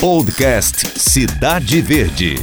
[0.00, 2.34] Podcast Cidade Verde.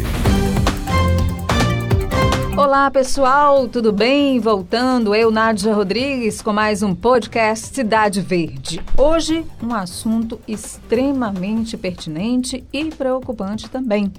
[2.57, 4.39] Olá pessoal, tudo bem?
[4.39, 8.81] Voltando, eu, Nádia Rodrigues, com mais um podcast Cidade Verde.
[8.97, 14.11] Hoje, um assunto extremamente pertinente e preocupante também.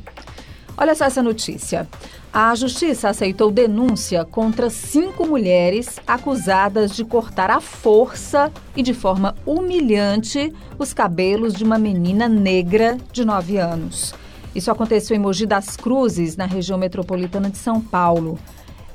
[0.77, 1.89] Olha só essa notícia.
[2.33, 9.37] A Justiça aceitou denúncia contra cinco mulheres acusadas de cortar à força e de forma
[9.47, 14.13] humilhante os cabelos de uma menina negra de 9 anos.
[14.53, 18.37] Isso aconteceu em Mogi das Cruzes, na região metropolitana de São Paulo.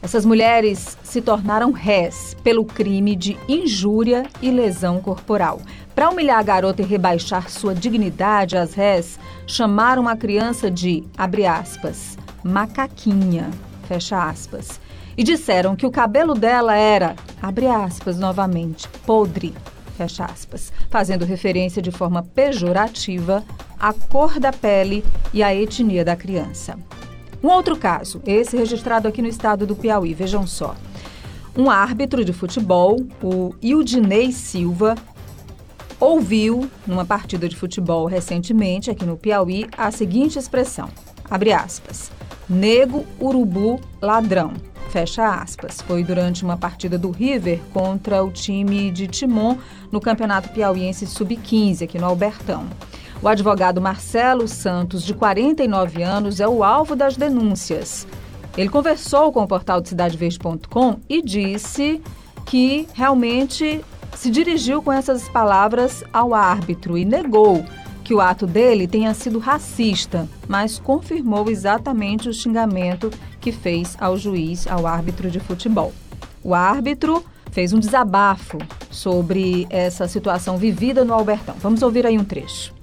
[0.01, 5.61] Essas mulheres se tornaram réis pelo crime de injúria e lesão corporal.
[5.99, 11.45] Para humilhar a garota e rebaixar sua dignidade, as réis chamaram a criança de, abre
[11.45, 13.51] aspas, macaquinha,
[13.85, 14.79] fecha aspas,
[15.17, 19.53] e disseram que o cabelo dela era, abre aspas novamente, podre,
[19.97, 23.43] fecha aspas, fazendo referência de forma pejorativa
[23.77, 26.79] à cor da pele e à etnia da criança.
[27.43, 30.77] Um outro caso, esse registrado aqui no estado do Piauí, vejam só.
[31.57, 34.95] Um árbitro de futebol, o Ildinei Silva,
[35.99, 40.89] ouviu, numa partida de futebol recentemente aqui no Piauí, a seguinte expressão,
[41.29, 42.11] abre aspas,
[42.49, 44.53] nego, urubu, ladrão,
[44.89, 45.81] fecha aspas.
[45.81, 49.57] Foi durante uma partida do River contra o time de Timon
[49.91, 52.65] no Campeonato Piauiense Sub-15, aqui no Albertão.
[53.21, 58.07] O advogado Marcelo Santos, de 49 anos, é o alvo das denúncias.
[58.57, 62.01] Ele conversou com o portal de cidadeverde.com e disse
[62.45, 63.81] que realmente
[64.15, 67.65] se dirigiu com essas palavras ao árbitro e negou
[68.03, 74.17] que o ato dele tenha sido racista, mas confirmou exatamente o xingamento que fez ao
[74.17, 75.93] juiz, ao árbitro de futebol.
[76.43, 78.57] O árbitro fez um desabafo
[78.89, 81.55] sobre essa situação vivida no Albertão.
[81.59, 82.79] Vamos ouvir aí um trecho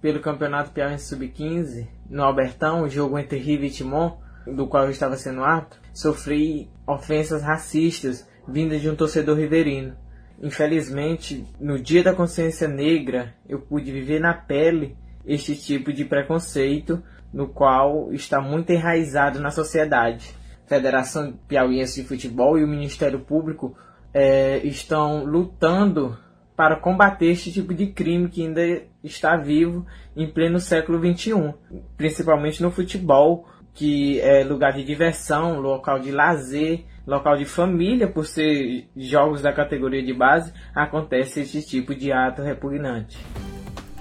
[0.00, 4.90] pelo Campeonato Piauiense Sub-15, no Albertão, o jogo entre River e Timon, do qual eu
[4.90, 9.94] estava sendo apto, sofri ofensas racistas vindas de um torcedor riverino.
[10.40, 14.96] Infelizmente, no dia da consciência negra, eu pude viver na pele
[15.26, 17.02] este tipo de preconceito,
[17.32, 20.34] no qual está muito enraizado na sociedade.
[20.64, 23.76] A Federação Piauiense de Futebol e o Ministério Público
[24.14, 26.16] é, estão lutando
[26.56, 29.86] para combater este tipo de crime que ainda está vivo
[30.16, 31.54] em pleno século XXI,
[31.96, 38.24] principalmente no futebol, que é lugar de diversão, local de lazer, local de família, por
[38.24, 43.18] ser jogos da categoria de base, acontece este tipo de ato repugnante.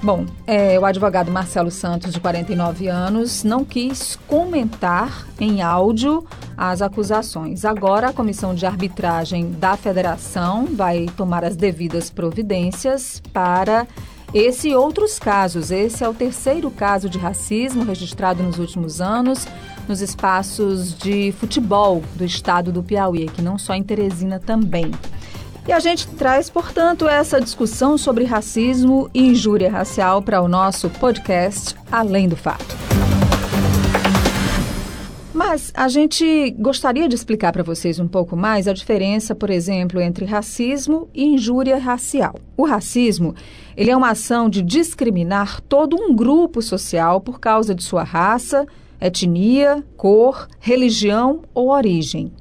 [0.01, 6.25] Bom, é, o advogado Marcelo Santos, de 49 anos, não quis comentar em áudio
[6.55, 7.65] as acusações.
[7.65, 13.85] Agora, a comissão de arbitragem da federação vai tomar as devidas providências para
[14.33, 15.69] esse e outros casos.
[15.69, 19.45] Esse é o terceiro caso de racismo registrado nos últimos anos
[19.89, 24.91] nos espaços de futebol do estado do Piauí, que não só em Teresina também.
[25.67, 30.89] E a gente traz, portanto, essa discussão sobre racismo e injúria racial para o nosso
[30.89, 32.77] podcast Além do Fato.
[35.33, 40.01] Mas a gente gostaria de explicar para vocês um pouco mais a diferença, por exemplo,
[40.01, 42.35] entre racismo e injúria racial.
[42.57, 43.33] O racismo,
[43.75, 48.67] ele é uma ação de discriminar todo um grupo social por causa de sua raça,
[48.99, 52.31] etnia, cor, religião ou origem.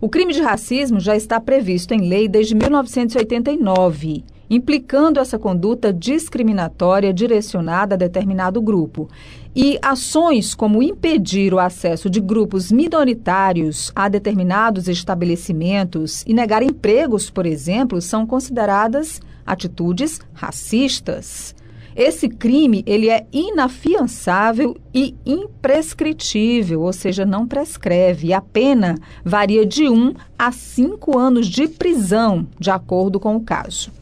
[0.00, 7.12] O crime de racismo já está previsto em lei desde 1989, implicando essa conduta discriminatória
[7.12, 9.08] direcionada a determinado grupo.
[9.56, 17.30] E ações como impedir o acesso de grupos minoritários a determinados estabelecimentos e negar empregos,
[17.30, 21.54] por exemplo, são consideradas atitudes racistas.
[21.96, 28.32] Esse crime ele é inafiançável e imprescritível, ou seja, não prescreve.
[28.32, 33.40] A pena varia de 1 um a 5 anos de prisão, de acordo com o
[33.40, 33.92] caso.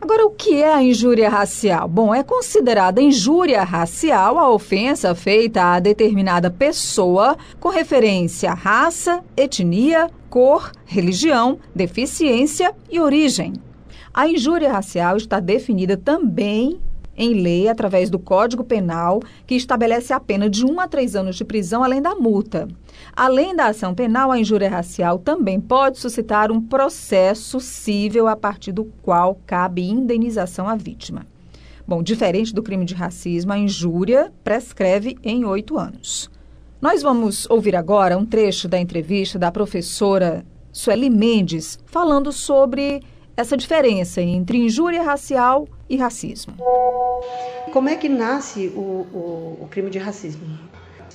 [0.00, 1.88] Agora, o que é a injúria racial?
[1.88, 9.24] Bom, é considerada injúria racial a ofensa feita a determinada pessoa com referência à raça,
[9.36, 13.54] etnia, cor, religião, deficiência e origem.
[14.12, 16.78] A injúria racial está definida também
[17.16, 21.36] em lei através do Código Penal, que estabelece a pena de 1 a 3 anos
[21.36, 22.68] de prisão, além da multa.
[23.14, 28.72] Além da ação penal, a injúria racial também pode suscitar um processo cível a partir
[28.72, 31.26] do qual cabe indenização à vítima.
[31.86, 36.28] Bom, diferente do crime de racismo, a injúria prescreve em oito anos.
[36.80, 43.02] Nós vamos ouvir agora um trecho da entrevista da professora Sueli Mendes falando sobre
[43.36, 46.54] essa diferença entre injúria racial e racismo.
[47.72, 50.58] Como é que nasce o, o, o crime de racismo?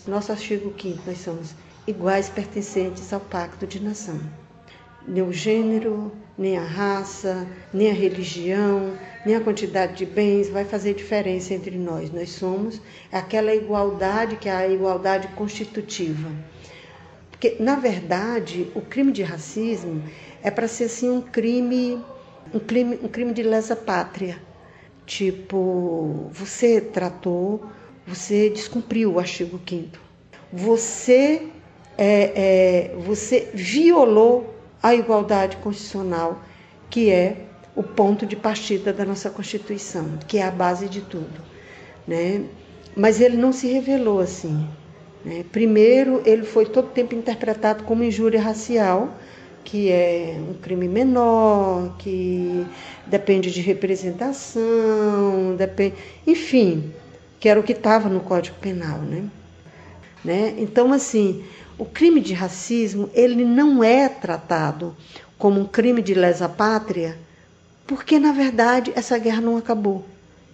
[0.07, 1.55] Nosso artigo 5 nós somos
[1.87, 4.19] iguais pertencentes ao pacto de nação.
[5.07, 8.93] Nem o gênero, nem a raça, nem a religião,
[9.25, 12.11] nem a quantidade de bens vai fazer diferença entre nós.
[12.11, 12.79] Nós somos
[13.11, 16.29] aquela igualdade que é a igualdade constitutiva.
[17.31, 20.03] Porque, na verdade, o crime de racismo
[20.43, 22.03] é para ser assim um crime,
[22.53, 24.39] um crime, um crime de lesa pátria.
[25.05, 27.63] Tipo, você tratou,
[28.05, 29.97] você descumpriu o artigo 5
[30.53, 31.49] Você
[31.97, 36.41] é, é, você violou a igualdade constitucional,
[36.89, 37.45] que é
[37.75, 41.41] o ponto de partida da nossa Constituição, que é a base de tudo.
[42.07, 42.43] Né?
[42.95, 44.67] Mas ele não se revelou assim.
[45.23, 45.45] Né?
[45.51, 49.15] Primeiro, ele foi todo tempo interpretado como injúria racial,
[49.63, 52.65] que é um crime menor, que
[53.07, 56.91] depende de representação, depende, enfim,
[57.39, 59.25] que era o que estava no Código Penal, né?
[60.23, 60.55] né?
[60.57, 61.43] Então, assim,
[61.77, 64.95] o crime de racismo ele não é tratado
[65.37, 67.17] como um crime de lesa pátria,
[67.87, 70.05] porque na verdade essa guerra não acabou.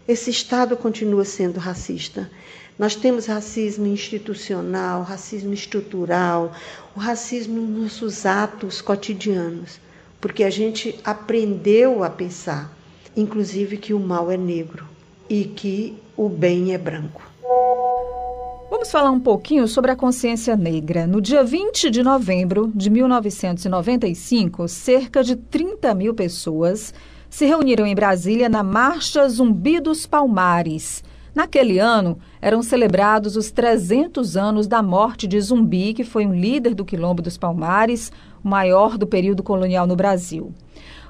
[0.07, 2.31] Esse Estado continua sendo racista.
[2.78, 6.52] Nós temos racismo institucional, racismo estrutural,
[6.96, 9.80] o racismo nos nossos atos cotidianos,
[10.22, 12.72] porque a gente aprendeu a pensar,
[13.16, 14.86] inclusive que o mal é negro
[15.28, 17.24] e que o bem é branco.
[18.70, 21.08] Vamos falar um pouquinho sobre a consciência negra.
[21.08, 26.94] No dia 20 de novembro de 1995, cerca de 30 mil pessoas
[27.28, 31.04] se reuniram em Brasília na Marcha Zumbi dos Palmares
[31.38, 36.74] Naquele ano, eram celebrados os 300 anos da morte de Zumbi, que foi um líder
[36.74, 38.12] do Quilombo dos Palmares,
[38.44, 40.51] o maior do período colonial no Brasil.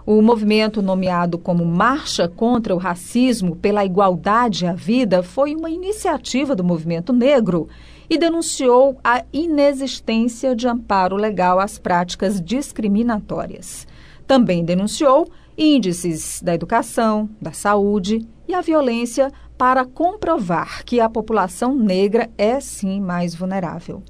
[0.06, 6.54] O movimento nomeado como Marcha contra o Racismo pela Igualdade à Vida foi uma iniciativa
[6.54, 7.70] do movimento negro
[8.10, 13.88] e denunciou a inexistência de amparo legal às práticas discriminatórias.
[14.28, 21.76] Também denunciou índices da educação, da saúde e a violência para comprovar que a população
[21.76, 24.04] negra é sim mais vulnerável.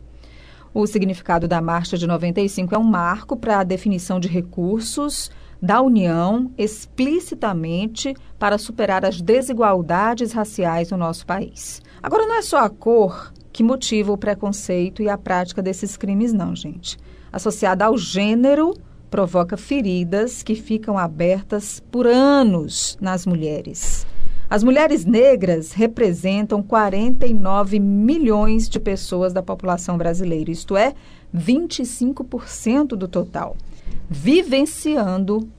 [0.74, 5.82] O significado da Marcha de 95 é um marco para a definição de recursos da
[5.82, 11.82] União explicitamente para superar as desigualdades raciais no nosso país.
[12.04, 16.32] Agora, não é só a cor que motiva o preconceito e a prática desses crimes,
[16.32, 16.98] não, gente.
[17.32, 18.76] Associada ao gênero,
[19.10, 24.06] provoca feridas que ficam abertas por anos nas mulheres.
[24.50, 30.94] As mulheres negras representam 49 milhões de pessoas da população brasileira, isto é,
[31.36, 33.58] 25% do total,
[34.10, 35.50] vivenciando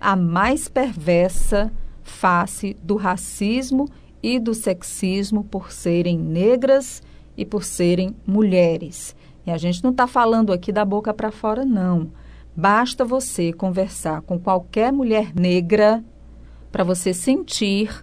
[0.00, 1.72] a mais perversa
[2.02, 3.88] face do racismo
[4.20, 7.02] e do sexismo por serem negras
[7.36, 9.14] e por serem mulheres.
[9.46, 12.10] E a gente não está falando aqui da boca para fora, não.
[12.56, 16.02] Basta você conversar com qualquer mulher negra
[16.72, 18.02] para você sentir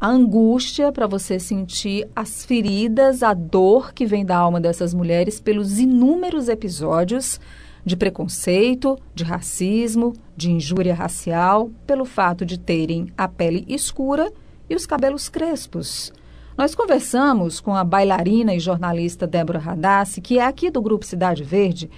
[0.00, 5.40] a angústia, para você sentir as feridas, a dor que vem da alma dessas mulheres
[5.40, 7.40] pelos inúmeros episódios
[7.84, 14.30] de preconceito, de racismo, de injúria racial, pelo fato de terem a pele escura
[14.70, 16.12] e os cabelos crespos.
[16.56, 21.42] Nós conversamos com a bailarina e jornalista Débora Radassi, que é aqui do Grupo Cidade
[21.42, 21.90] Verde,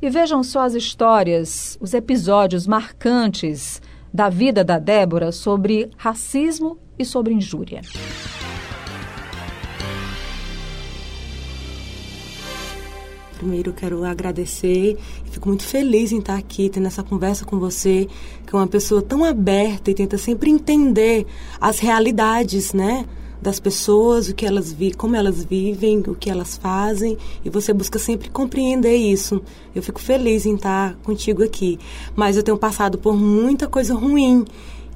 [0.00, 3.80] e vejam só as histórias, os episódios marcantes
[4.12, 7.82] da vida da Débora sobre racismo e sobre injúria.
[13.38, 14.98] Primeiro, quero agradecer
[15.38, 18.08] fico muito feliz em estar aqui, tendo essa conversa com você,
[18.44, 21.26] que é uma pessoa tão aberta e tenta sempre entender
[21.60, 23.06] as realidades, né?
[23.40, 27.72] Das pessoas, o que elas vi, como elas vivem, o que elas fazem, e você
[27.72, 29.40] busca sempre compreender isso.
[29.74, 31.78] Eu fico feliz em estar contigo aqui,
[32.16, 34.44] mas eu tenho passado por muita coisa ruim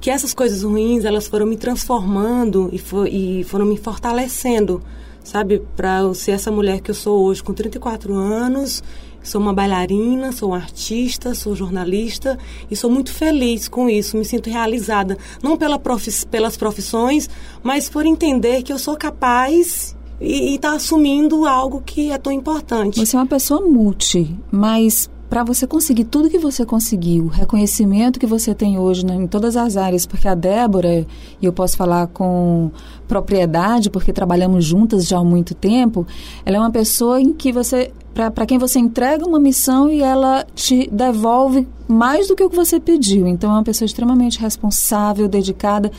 [0.03, 4.81] que essas coisas ruins elas foram me transformando e, for, e foram me fortalecendo,
[5.23, 5.61] sabe?
[5.77, 8.83] Para ser essa mulher que eu sou hoje, com 34 anos,
[9.23, 12.37] sou uma bailarina, sou uma artista, sou jornalista
[12.69, 17.29] e sou muito feliz com isso, me sinto realizada, não pela profi pelas profissões,
[17.63, 22.99] mas por entender que eu sou capaz e está assumindo algo que é tão importante.
[22.99, 28.19] Você é uma pessoa multi, mas para você conseguir tudo que você conseguiu, o reconhecimento
[28.19, 31.07] que você tem hoje né, em todas as áreas, porque a Débora,
[31.41, 32.69] e eu posso falar com
[33.07, 36.05] propriedade, porque trabalhamos juntas já há muito tempo,
[36.45, 40.45] ela é uma pessoa em que você para quem você entrega uma missão e ela
[40.53, 43.25] te devolve mais do que o que você pediu.
[43.25, 45.91] Então, é uma pessoa extremamente responsável, dedicada.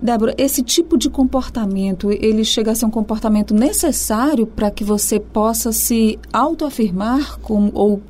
[0.00, 5.20] Débora, esse tipo de comportamento, ele chega a ser um comportamento necessário para que você
[5.20, 8.00] possa se autoafirmar como, ou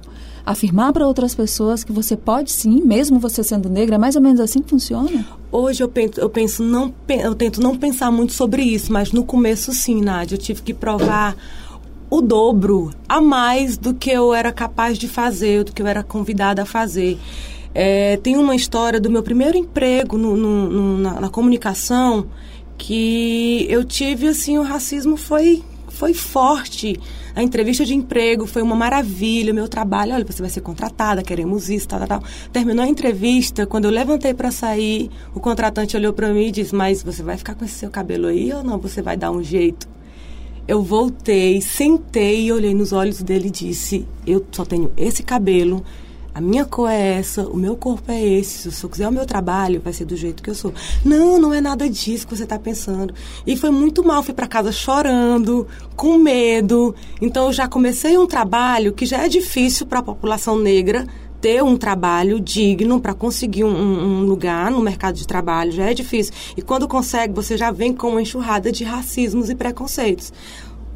[0.45, 4.23] afirmar para outras pessoas que você pode sim, mesmo você sendo negra, é mais ou
[4.23, 5.27] menos assim que funciona?
[5.53, 9.25] Hoje eu penso, eu penso não, eu tento não pensar muito sobre isso, mas no
[9.25, 11.37] começo sim, Nádia, eu tive que provar
[12.11, 16.03] o dobro a mais do que eu era capaz de fazer, do que eu era
[16.03, 17.19] convidada a fazer.
[17.73, 22.27] É, tem uma história do meu primeiro emprego no, no, no, na, na, comunicação
[22.77, 25.63] que eu tive assim o racismo foi
[26.01, 26.99] foi forte.
[27.37, 29.53] A entrevista de emprego foi uma maravilha.
[29.53, 32.23] O meu trabalho olha você vai ser contratada queremos isso tal, tal, tal.
[32.51, 33.67] terminou a entrevista.
[33.67, 37.37] Quando eu levantei para sair o contratante olhou para mim e disse mas você vai
[37.37, 38.79] ficar com esse seu cabelo aí ou não?
[38.79, 39.87] Você vai dar um jeito?
[40.67, 45.85] Eu voltei, sentei olhei nos olhos dele e disse: Eu só tenho esse cabelo,
[46.33, 48.71] a minha cor é essa, o meu corpo é esse.
[48.71, 50.73] Se eu quiser o meu trabalho, vai ser do jeito que eu sou.
[51.05, 53.13] Não, não é nada disso que você está pensando.
[53.47, 54.23] E foi muito mal.
[54.23, 56.95] Fui para casa chorando, com medo.
[57.21, 61.05] Então eu já comecei um trabalho que já é difícil para a população negra
[61.41, 65.95] ter um trabalho digno para conseguir um, um, lugar no mercado de trabalho já é
[65.95, 66.33] difícil.
[66.57, 70.33] E quando consegue, você já vem com uma enxurrada de racismos e preconceitos.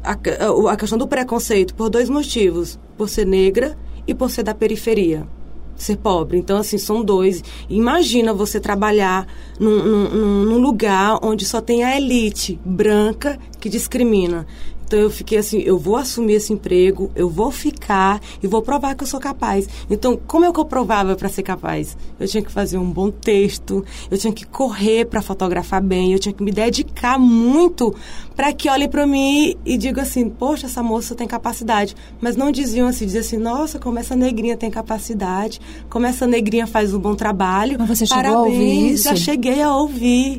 [0.03, 3.75] A, a, a questão do preconceito por dois motivos: por ser negra
[4.07, 5.27] e por ser da periferia
[5.75, 6.37] ser pobre.
[6.37, 7.43] Então, assim, são dois.
[7.69, 9.27] Imagina você trabalhar
[9.59, 14.47] num, num, num, lugar onde só tem a elite branca que discrimina.
[14.85, 18.95] Então eu fiquei assim, eu vou assumir esse emprego, eu vou ficar e vou provar
[18.95, 19.67] que eu sou capaz.
[19.89, 21.97] Então, como é que eu provava para ser capaz?
[22.19, 26.19] Eu tinha que fazer um bom texto, eu tinha que correr para fotografar bem, eu
[26.19, 27.95] tinha que me dedicar muito
[28.35, 31.95] para que olhem para mim e digam assim: "Poxa, essa moça tem capacidade".
[32.21, 36.67] Mas não diziam assim, diziam assim: "Nossa, como essa negrinha tem capacidade, como essa negrinha
[36.67, 37.77] faz um bom trabalho".
[37.79, 39.03] Mas você chegou Parabéns, a ouvir isso?
[39.05, 40.37] Já cheguei a ouvir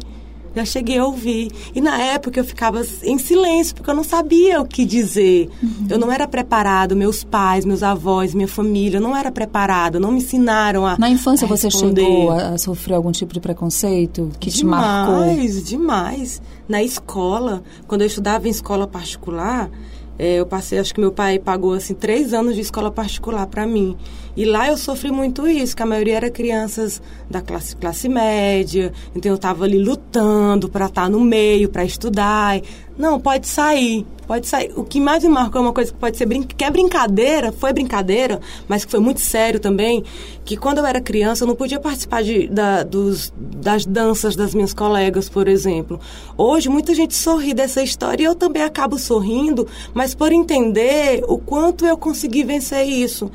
[0.57, 1.51] já cheguei a ouvir.
[1.75, 5.51] E na época eu ficava em silêncio, porque eu não sabia o que dizer.
[5.63, 5.87] Uhum.
[5.91, 10.11] Eu não era preparado, meus pais, meus avós, minha família, eu não era preparado, não
[10.11, 10.97] me ensinaram a.
[10.99, 15.29] Na infância a você chegou a sofrer algum tipo de preconceito que demais, te marcou?
[15.29, 16.43] Demais, demais.
[16.67, 19.71] Na escola, quando eu estudava em escola particular,
[20.19, 23.67] é, eu passei, acho que meu pai pagou assim três anos de escola particular para
[23.67, 23.97] mim.
[24.37, 27.01] E lá eu sofri muito isso, que a maioria era crianças
[27.31, 31.85] da classe, classe média, então eu estava ali lutando para estar tá no meio, para
[31.87, 32.61] estudar.
[32.99, 34.73] Não, pode sair, pode sair.
[34.77, 37.51] O que mais me marcou é uma coisa que pode ser brin que é brincadeira,
[37.51, 38.39] foi brincadeira,
[38.69, 40.05] mas que foi muito sério também,
[40.45, 44.55] que quando eu era criança eu não podia participar de, da, dos, das danças das
[44.55, 45.99] minhas colegas, por exemplo.
[46.37, 51.39] Hoje muita gente sorri dessa história e eu também acabo sorrindo, mas por entender o
[51.39, 53.31] quanto eu consegui vencer isso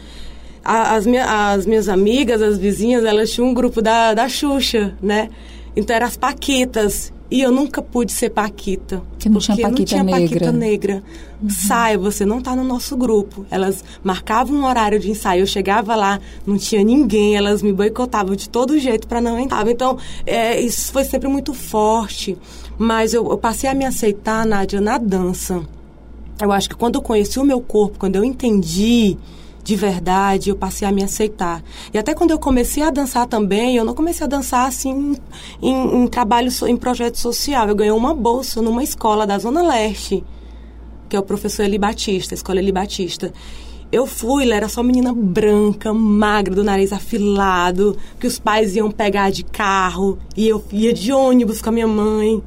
[0.64, 5.30] as, minha, as minhas amigas, as vizinhas, elas tinham um grupo da, da Xuxa, né?
[5.76, 7.14] Então eram as Paquitas.
[7.30, 9.02] E eu nunca pude ser Paquita.
[9.18, 10.22] Que não tinha Paquita não tinha negra.
[10.22, 11.04] Paquita negra.
[11.42, 11.50] Uhum.
[11.50, 13.46] Saia, você não está no nosso grupo.
[13.50, 18.36] Elas marcavam um horário de ensaio, eu chegava lá, não tinha ninguém, elas me boicotavam
[18.36, 19.66] de todo jeito para não entrar.
[19.70, 22.38] Então, é, isso foi sempre muito forte.
[22.78, 25.62] Mas eu, eu passei a me aceitar, Nádia, na dança.
[26.42, 29.18] Eu acho que quando eu conheci o meu corpo, quando eu entendi
[29.64, 31.64] de verdade, eu passei a me aceitar.
[31.94, 35.16] E até quando eu comecei a dançar também, eu não comecei a dançar assim
[35.62, 37.68] em, em trabalho, em projeto social.
[37.68, 40.24] Eu ganhei uma bolsa numa escola da Zona Leste,
[41.08, 43.32] que é o professor Eli Batista, a escola Eli Batista.
[43.92, 48.90] Eu fui, ela era só menina branca, magra, do nariz afilado, que os pais iam
[48.90, 52.42] pegar de carro, e eu ia de ônibus com a minha mãe.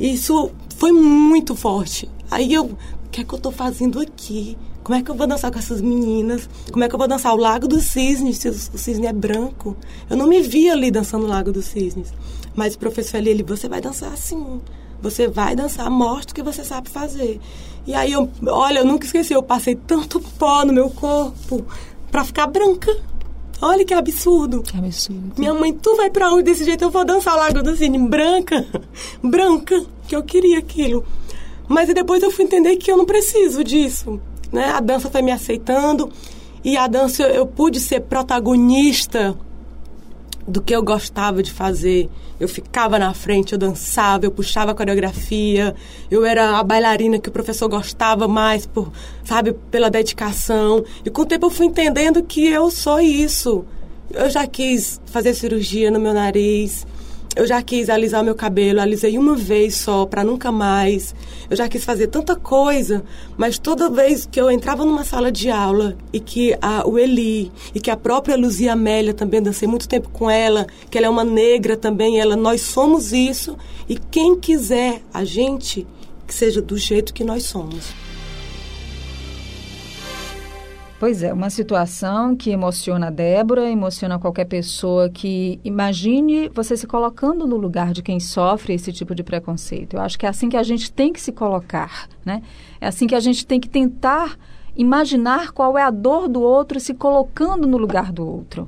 [0.00, 2.08] Isso foi muito forte.
[2.30, 2.76] Aí eu, o
[3.10, 4.56] que é que eu tô fazendo aqui?
[4.86, 6.48] Como é que eu vou dançar com essas meninas?
[6.70, 9.76] Como é que eu vou dançar o Lago dos Cisnes, se o cisne é branco?
[10.08, 12.14] Eu não me via ali dançando o Lago dos Cisnes.
[12.54, 14.60] Mas o professor ali, ele, você vai dançar assim.
[15.02, 17.40] Você vai dançar, mostra o que você sabe fazer.
[17.84, 21.66] E aí, eu, olha, eu nunca esqueci, eu passei tanto pó no meu corpo
[22.08, 22.96] para ficar branca.
[23.60, 24.62] Olha que absurdo.
[24.62, 25.32] Que absurdo.
[25.36, 26.84] Minha mãe, tu vai pra onde desse jeito?
[26.84, 28.64] Eu vou dançar o Lago do Cisne branca.
[29.20, 31.04] branca, que eu queria aquilo.
[31.66, 34.20] Mas depois eu fui entender que eu não preciso disso
[34.56, 34.70] né?
[34.70, 36.10] A dança foi me aceitando
[36.64, 39.36] e a dança eu, eu pude ser protagonista
[40.48, 42.08] do que eu gostava de fazer.
[42.38, 45.74] Eu ficava na frente, eu dançava, eu puxava a coreografia,
[46.10, 48.92] eu era a bailarina que o professor gostava mais, por,
[49.24, 50.84] sabe, pela dedicação.
[51.04, 53.64] E com o tempo eu fui entendendo que eu sou isso.
[54.10, 56.86] Eu já quis fazer cirurgia no meu nariz,
[57.36, 61.14] eu já quis alisar meu cabelo, alisei uma vez só, para nunca mais.
[61.50, 63.04] Eu já quis fazer tanta coisa,
[63.36, 67.52] mas toda vez que eu entrava numa sala de aula e que a, o Eli
[67.74, 71.10] e que a própria Luzia Amélia também dancei muito tempo com ela, que ela é
[71.10, 73.54] uma negra também, ela nós somos isso
[73.86, 75.86] e quem quiser a gente
[76.26, 78.05] que seja do jeito que nós somos.
[80.98, 86.86] Pois é, uma situação que emociona a Débora, emociona qualquer pessoa que imagine você se
[86.86, 89.96] colocando no lugar de quem sofre esse tipo de preconceito.
[89.96, 92.42] Eu acho que é assim que a gente tem que se colocar, né?
[92.80, 94.38] É assim que a gente tem que tentar
[94.74, 98.66] imaginar qual é a dor do outro se colocando no lugar do outro.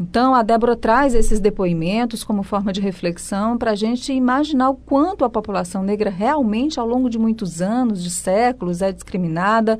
[0.00, 4.74] Então, a Débora traz esses depoimentos como forma de reflexão para a gente imaginar o
[4.74, 9.78] quanto a população negra realmente, ao longo de muitos anos, de séculos, é discriminada,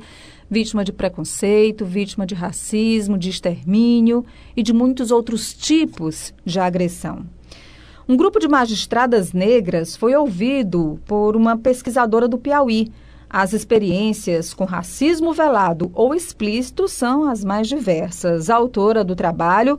[0.53, 4.23] vítima de preconceito, vítima de racismo, de extermínio
[4.55, 7.25] e de muitos outros tipos de agressão.
[8.07, 12.91] Um grupo de magistradas negras foi ouvido por uma pesquisadora do Piauí.
[13.27, 18.47] As experiências com racismo velado ou explícito são as mais diversas.
[18.47, 19.75] A autora do trabalho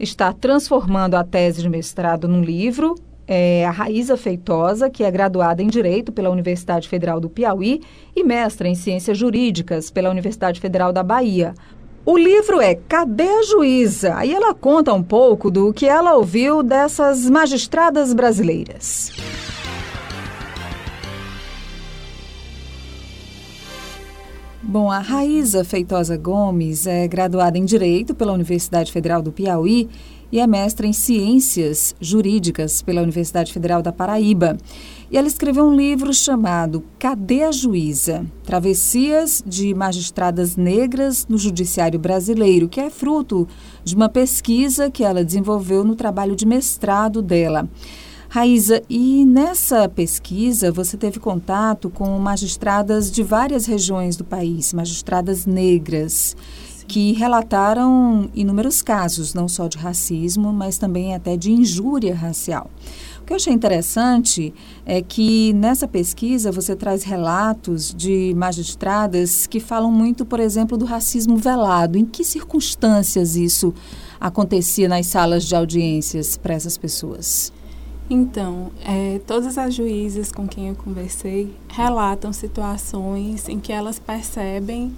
[0.00, 2.96] está transformando a tese de mestrado num livro
[3.28, 7.82] é a Raíza Feitosa, que é graduada em Direito pela Universidade Federal do Piauí
[8.16, 11.54] e mestra em Ciências Jurídicas pela Universidade Federal da Bahia.
[12.06, 14.14] O livro é Cadê a Juíza?
[14.16, 19.12] Aí ela conta um pouco do que ela ouviu dessas magistradas brasileiras.
[24.70, 29.88] Bom, a Raíza Feitosa Gomes é graduada em Direito pela Universidade Federal do Piauí
[30.30, 34.58] e é mestra em Ciências Jurídicas pela Universidade Federal da Paraíba.
[35.10, 38.26] E ela escreveu um livro chamado Cadê a Juíza?
[38.44, 43.48] Travessias de Magistradas Negras no Judiciário Brasileiro, que é fruto
[43.82, 47.66] de uma pesquisa que ela desenvolveu no trabalho de mestrado dela.
[48.30, 55.46] Raíza, e nessa pesquisa você teve contato com magistradas de várias regiões do país, magistradas
[55.46, 56.36] negras
[56.86, 62.70] que relataram inúmeros casos, não só de racismo, mas também até de injúria racial.
[63.20, 64.52] O que eu achei interessante
[64.84, 70.84] é que nessa pesquisa você traz relatos de magistradas que falam muito, por exemplo, do
[70.84, 71.96] racismo velado.
[71.96, 73.72] Em que circunstâncias isso
[74.20, 77.52] acontecia nas salas de audiências para essas pessoas?
[78.10, 84.94] Então, é, todas as juízes com quem eu conversei relatam situações em que elas percebem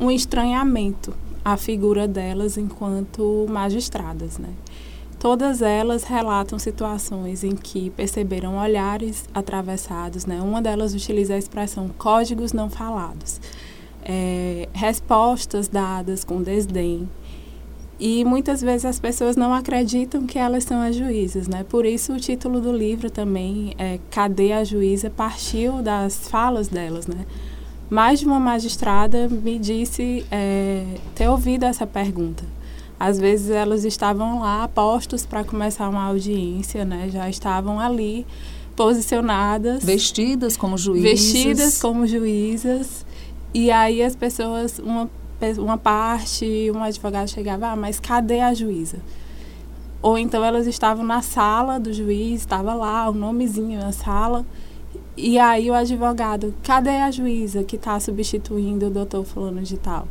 [0.00, 1.14] um estranhamento
[1.44, 4.48] à figura delas enquanto magistradas, né?
[5.18, 10.40] Todas elas relatam situações em que perceberam olhares atravessados, né?
[10.40, 13.38] Uma delas utiliza a expressão códigos não falados,
[14.02, 17.08] é, respostas dadas com desdém,
[17.98, 21.64] e muitas vezes as pessoas não acreditam que elas são as juízas, né?
[21.64, 25.08] Por isso o título do livro também é Cadê a Juíza?
[25.08, 27.24] partiu das falas delas, né?
[27.88, 32.44] Mais de uma magistrada me disse é, ter ouvido essa pergunta.
[33.00, 37.08] Às vezes elas estavam lá postos para começar uma audiência, né?
[37.10, 38.26] Já estavam ali
[38.74, 43.06] posicionadas, vestidas como juízas, vestidas como juízas.
[43.54, 45.08] E aí as pessoas, uma
[45.58, 48.98] uma parte, um advogado chegava, ah, mas cadê a juíza?
[50.02, 54.44] Ou então elas estavam na sala do juiz, estava lá o nomezinho na sala,
[55.16, 60.06] e aí o advogado, cadê a juíza que está substituindo o doutor fulano de tal?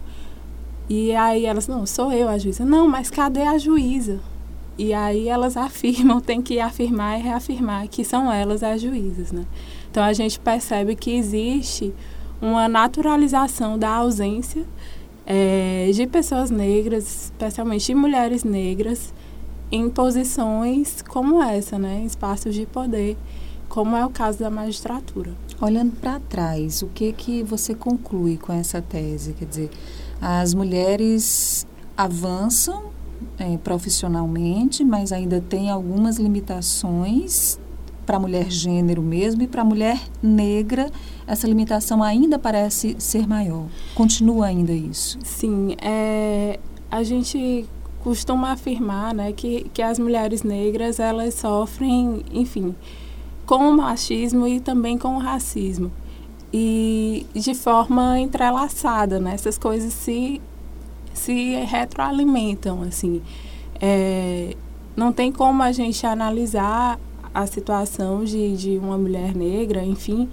[0.89, 2.63] E aí elas, não, sou eu a juíza.
[2.63, 4.19] Não, mas cadê a juíza?
[4.77, 9.45] E aí elas afirmam, tem que afirmar e reafirmar que são elas as juízas, né?
[9.89, 11.93] Então a gente percebe que existe
[12.41, 14.65] uma naturalização da ausência
[15.25, 19.13] é, de pessoas negras, especialmente de mulheres negras,
[19.71, 23.17] em posições como essa, né, em espaços de poder
[23.67, 25.33] como é o caso da magistratura.
[25.59, 29.33] Olhando para trás, o que que você conclui com essa tese?
[29.33, 29.69] Quer dizer,
[30.21, 32.85] as mulheres avançam
[33.37, 37.59] é, profissionalmente, mas ainda tem algumas limitações
[38.05, 40.91] para a mulher gênero mesmo e para a mulher negra
[41.27, 43.65] essa limitação ainda parece ser maior.
[43.95, 45.17] Continua ainda isso?
[45.23, 46.59] Sim, é,
[46.91, 47.65] a gente
[48.03, 52.75] costuma afirmar né, que, que as mulheres negras elas sofrem, enfim,
[53.45, 55.91] com o machismo e também com o racismo.
[56.53, 59.33] E de forma entrelaçada, né?
[59.33, 60.39] Essas coisas se,
[61.13, 63.21] se retroalimentam, assim.
[63.81, 64.55] É,
[64.95, 66.97] não tem como a gente analisar
[67.35, 70.29] a situação de, de uma mulher negra, enfim,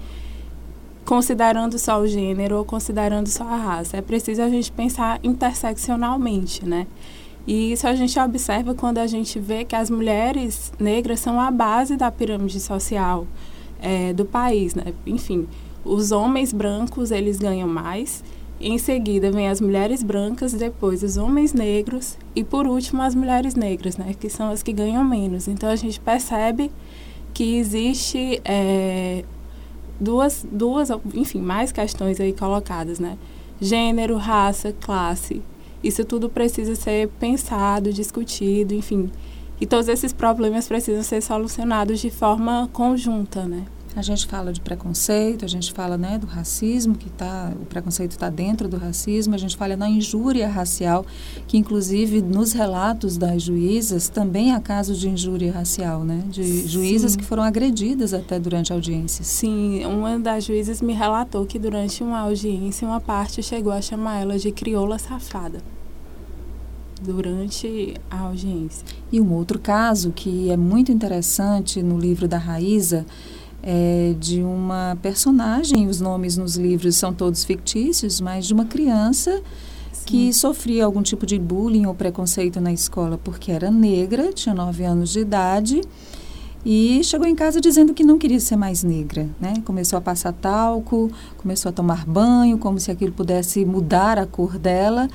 [1.04, 3.96] considerando só o gênero ou considerando só a raça.
[3.96, 6.86] É preciso a gente pensar interseccionalmente, né?
[7.44, 11.50] E isso a gente observa quando a gente vê que as mulheres negras são a
[11.50, 13.26] base da pirâmide social
[13.80, 14.94] é, do país, né?
[15.04, 15.48] Enfim,
[15.84, 18.22] os homens brancos, eles ganham mais,
[18.62, 23.54] em seguida vem as mulheres brancas, depois os homens negros e por último as mulheres
[23.54, 24.14] negras, né?
[24.18, 25.48] Que são as que ganham menos.
[25.48, 26.70] Então a gente percebe
[27.34, 29.24] que existe é,
[29.98, 33.18] duas, duas, enfim, mais questões aí colocadas, né?
[33.60, 35.42] Gênero, raça, classe.
[35.82, 39.10] Isso tudo precisa ser pensado, discutido, enfim.
[39.60, 43.64] E todos esses problemas precisam ser solucionados de forma conjunta, né?
[43.94, 48.12] A gente fala de preconceito, a gente fala né, do racismo, que tá, o preconceito
[48.12, 51.04] está dentro do racismo, a gente fala na injúria racial,
[51.46, 56.24] que inclusive nos relatos das juízas também há casos de injúria racial, né?
[56.30, 56.68] De Sim.
[56.68, 59.22] juízas que foram agredidas até durante a audiência.
[59.24, 64.20] Sim, uma das juízas me relatou que durante uma audiência, uma parte chegou a chamar
[64.20, 65.60] ela de crioula safada
[67.02, 68.86] durante a audiência.
[69.10, 73.04] E um outro caso que é muito interessante no livro da Raíza
[73.62, 79.40] é, de uma personagem, os nomes nos livros são todos fictícios, mas de uma criança
[79.92, 80.04] Sim.
[80.04, 84.84] que sofria algum tipo de bullying ou preconceito na escola porque era negra, tinha nove
[84.84, 85.80] anos de idade
[86.64, 89.54] e chegou em casa dizendo que não queria ser mais negra, né?
[89.64, 94.58] Começou a passar talco, começou a tomar banho, como se aquilo pudesse mudar a cor
[94.58, 95.08] dela.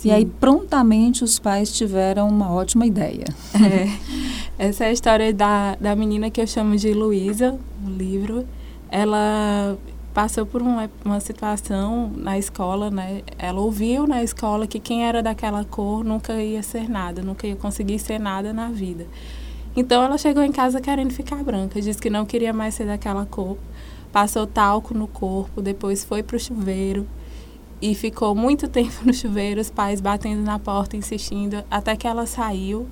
[0.00, 0.08] Sim.
[0.08, 3.26] E aí prontamente os pais tiveram uma ótima ideia.
[3.54, 3.86] É.
[4.58, 8.46] Essa é a história da, da menina que eu chamo de Luísa, no livro.
[8.90, 9.76] Ela
[10.14, 13.20] passou por uma, uma situação na escola, né?
[13.38, 17.54] Ela ouviu na escola que quem era daquela cor nunca ia ser nada, nunca ia
[17.54, 19.06] conseguir ser nada na vida.
[19.76, 23.26] Então ela chegou em casa querendo ficar branca, disse que não queria mais ser daquela
[23.26, 23.58] cor.
[24.10, 27.06] Passou talco no corpo, depois foi para o chuveiro
[27.80, 32.26] e ficou muito tempo no chuveiro, os pais batendo na porta, insistindo, até que ela
[32.26, 32.86] saiu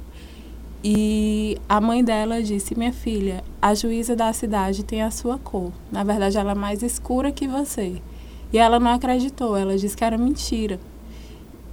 [0.82, 5.72] e a mãe dela disse: Minha filha, a juíza da cidade tem a sua cor.
[5.90, 8.00] Na verdade, ela é mais escura que você.
[8.52, 10.78] E ela não acreditou, ela disse que era mentira.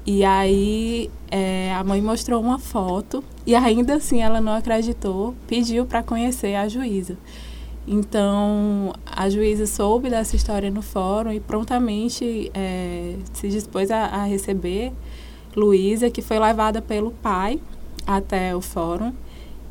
[0.06, 5.86] E aí é, a mãe mostrou uma foto e ainda assim ela não acreditou, pediu
[5.86, 7.18] para conhecer a juíza.
[7.88, 14.24] Então a juíza soube dessa história no fórum e prontamente é, se dispôs a, a
[14.24, 14.92] receber
[15.56, 17.60] Luísa, que foi levada pelo pai
[18.06, 19.14] até o fórum.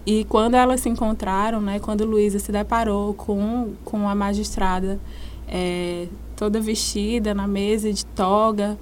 [0.06, 5.00] E quando elas se encontraram, né, quando Luísa se deparou com, com a magistrada
[5.48, 8.78] é, toda vestida na mesa de toga,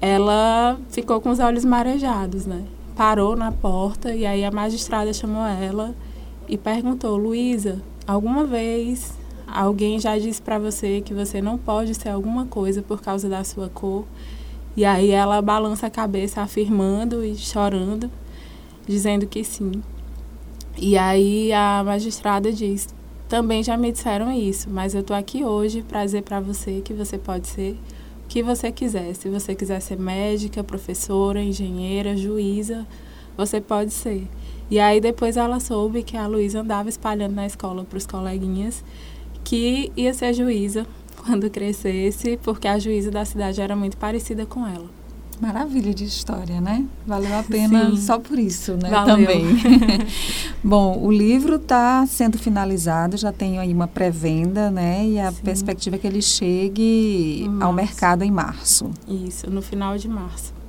[0.00, 2.64] ela ficou com os olhos marejados, né?
[2.96, 5.94] Parou na porta e aí a magistrada chamou ela
[6.48, 9.14] e perguntou: Luísa, alguma vez
[9.46, 13.44] alguém já disse para você que você não pode ser alguma coisa por causa da
[13.44, 14.04] sua cor?
[14.76, 18.10] E aí ela balança a cabeça afirmando e chorando
[18.86, 19.72] dizendo que sim.
[20.76, 22.88] E aí a magistrada diz:
[23.28, 26.92] também já me disseram isso, mas eu estou aqui hoje para dizer para você que
[26.92, 27.78] você pode ser
[28.24, 29.14] o que você quiser.
[29.14, 32.86] Se você quiser ser médica, professora, engenheira, juíza,
[33.36, 34.26] você pode ser.
[34.70, 38.84] E aí depois ela soube que a Luísa andava espalhando na escola para os coleguinhas
[39.42, 40.86] que ia ser juíza
[41.24, 44.86] quando crescesse, porque a juíza da cidade era muito parecida com ela.
[45.40, 46.84] Maravilha de história, né?
[47.06, 47.96] Valeu a pena Sim.
[47.96, 48.90] só por isso, né?
[48.90, 49.16] Valeu.
[49.16, 49.46] Também.
[50.62, 55.06] Bom, o livro está sendo finalizado, já tem aí uma pré-venda, né?
[55.06, 55.42] E a Sim.
[55.42, 58.90] perspectiva é que ele chegue ao mercado em março.
[59.08, 60.59] Isso, no final de março.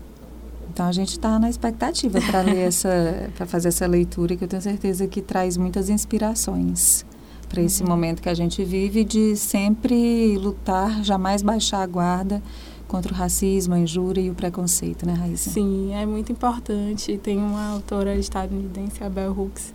[0.71, 4.47] Então a gente está na expectativa para ler essa, para fazer essa leitura que eu
[4.47, 7.05] tenho certeza que traz muitas inspirações
[7.49, 7.89] para esse uhum.
[7.89, 12.41] momento que a gente vive de sempre lutar, jamais baixar a guarda
[12.87, 15.49] contra o racismo, a injúria e o preconceito, né, Raíssa?
[15.49, 17.17] Sim, é muito importante.
[17.17, 19.73] Tem uma autora estadunidense, a Bell Hooks,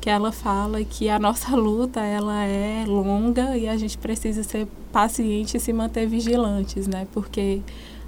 [0.00, 4.66] que ela fala que a nossa luta ela é longa e a gente precisa ser
[4.90, 7.06] paciente e se manter vigilantes, né?
[7.12, 7.62] Porque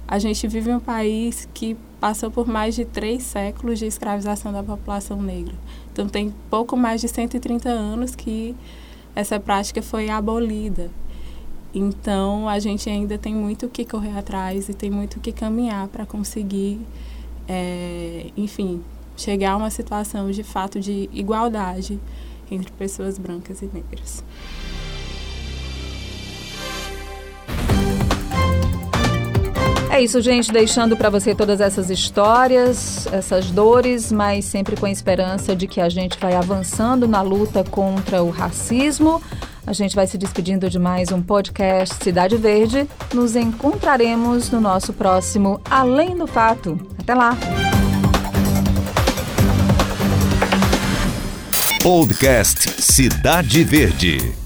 [0.07, 4.51] a gente vive em um país que passou por mais de três séculos de escravização
[4.51, 5.55] da população negra.
[5.91, 8.55] Então tem pouco mais de 130 anos que
[9.15, 10.91] essa prática foi abolida.
[11.73, 15.33] Então, a gente ainda tem muito o que correr atrás e tem muito o que
[15.33, 16.79] caminhar para conseguir,
[17.49, 18.81] é, enfim,
[19.17, 21.99] chegar a uma situação de fato de igualdade
[22.49, 24.23] entre pessoas brancas e negras.
[29.95, 34.91] É isso, gente, deixando para você todas essas histórias, essas dores, mas sempre com a
[34.91, 39.21] esperança de que a gente vai avançando na luta contra o racismo.
[39.65, 42.89] A gente vai se despedindo de mais um podcast Cidade Verde.
[43.13, 46.77] Nos encontraremos no nosso próximo Além do Fato.
[46.99, 47.37] Até lá!
[51.81, 54.44] Podcast Cidade Verde.